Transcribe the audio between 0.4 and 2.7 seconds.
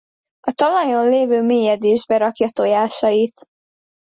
talajon lévő mélyedésbe rakja